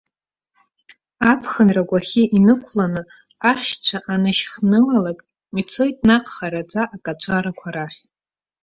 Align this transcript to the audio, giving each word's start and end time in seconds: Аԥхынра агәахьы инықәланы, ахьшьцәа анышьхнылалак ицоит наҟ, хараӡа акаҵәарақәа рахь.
Аԥхынра 1.31 1.83
агәахьы 1.85 2.23
инықәланы, 2.37 3.01
ахьшьцәа 3.49 3.97
анышьхнылалак 4.13 5.19
ицоит 5.59 5.97
наҟ, 6.07 6.25
хараӡа 6.35 6.81
акаҵәарақәа 6.95 7.69
рахь. 7.75 7.99